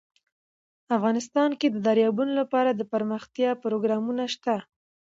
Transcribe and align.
افغانستان 0.97 1.49
کې 1.59 1.67
د 1.71 1.77
دریابونه 1.87 2.31
لپاره 2.41 2.69
دپرمختیا 2.71 3.51
پروګرامونه 3.63 4.23
شته. 4.33 4.55